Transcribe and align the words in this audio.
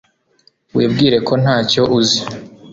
Wibwire 0.75 1.17
ko 1.27 1.33
ntacyo 1.41 1.81
uzi 1.99 2.21